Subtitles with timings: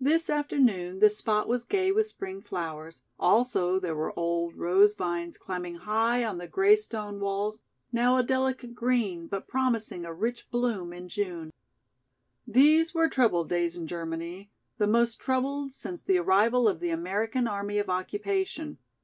[0.00, 5.36] This afternoon this spot was gay with spring flowers, also there were old rose vines
[5.36, 10.48] climbing high on the grey stone walls, now a delicate green but promising a rich
[10.52, 11.52] bloom in June.
[12.46, 17.48] These were troubled days in Germany, the most troubled since the arrival of the American
[17.48, 18.78] Army of Occupation.